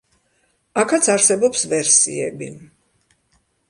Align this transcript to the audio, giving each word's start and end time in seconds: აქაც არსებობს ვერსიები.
აქაც 0.85 1.11
არსებობს 1.17 1.69
ვერსიები. 1.77 2.53